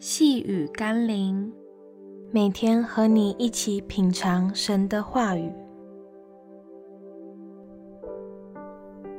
[0.00, 1.52] 细雨甘霖，
[2.30, 5.52] 每天和你一起品尝神的话语。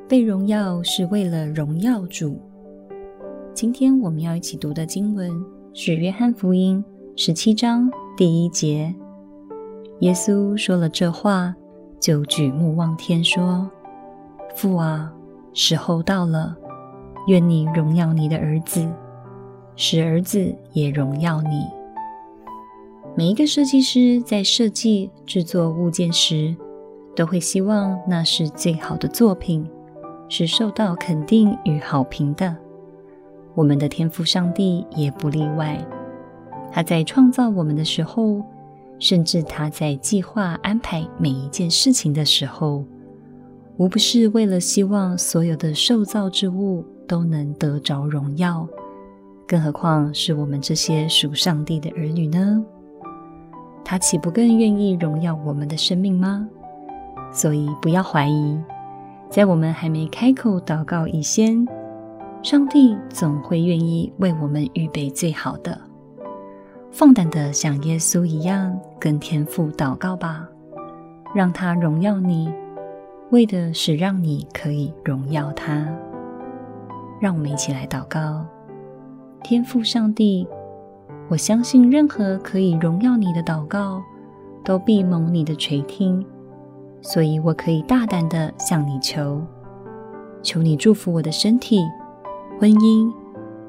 [0.07, 2.39] 被荣耀是为了荣耀主。
[3.53, 5.29] 今天我们要一起读的经文
[5.73, 6.81] 是《约翰福音》
[7.21, 8.95] 十七章第一节。
[9.99, 11.53] 耶稣说了这话，
[11.99, 13.69] 就举目望天说
[14.55, 15.13] ：“父啊，
[15.53, 16.55] 时候到了。”
[17.27, 18.89] 愿你荣耀你的儿子，
[19.81, 21.65] 使儿子也荣耀你。
[23.15, 26.53] 每一个设计师在设计制作物件时，
[27.15, 29.65] 都会希望那是最好的作品，
[30.27, 32.53] 是受到肯定与好评的。
[33.55, 35.81] 我们的天赋上帝也不例外。
[36.73, 38.43] 他在创造我们的时候，
[38.99, 42.83] 甚至他在计划安排每一件事情的时候，
[43.77, 46.83] 无不是为了希望所有的受造之物。
[47.09, 48.67] 都能得着荣耀，
[49.49, 52.63] 更何况是我们这些属上帝的儿女呢？
[53.83, 56.47] 他岂不更愿意荣耀我们的生命吗？
[57.33, 58.61] 所以不要怀疑，
[59.27, 61.67] 在我们还没开口祷告以前，
[62.43, 65.75] 上帝总会愿意为我们预备最好的。
[66.91, 70.47] 放胆的像耶稣一样跟天父祷告吧，
[71.33, 72.53] 让他荣耀你，
[73.31, 75.87] 为的是让你可以荣耀他。
[77.19, 78.45] 让我们一起来祷告，
[79.49, 80.47] 天父上帝，
[81.27, 83.99] 我相信任何可以荣耀你的祷告，
[84.63, 86.23] 都必蒙你的垂听，
[87.01, 89.41] 所以我可以大胆地向你求，
[90.43, 91.83] 求你祝福我的身体、
[92.59, 93.11] 婚姻、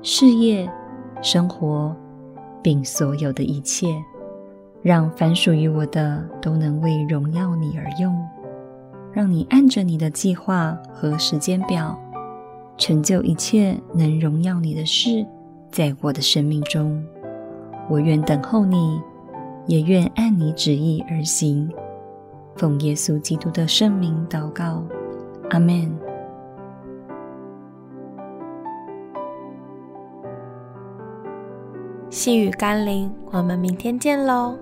[0.03, 0.71] 事业、
[1.23, 1.97] 生活，
[2.61, 3.87] 并所有的一切，
[4.83, 8.15] 让凡属于我的都能为荣耀你而用，
[9.15, 11.99] 让你按着你的计划和时间表。
[12.77, 15.25] 成就一切能荣耀你的事，
[15.71, 17.01] 在我的生命中，
[17.89, 19.01] 我愿等候你，
[19.67, 21.71] 也愿按你旨意而行。
[22.57, 24.83] 奉耶稣基督的圣名祷告，
[25.51, 25.91] 阿门。
[32.11, 34.59] 细雨甘霖，我们明天见喽。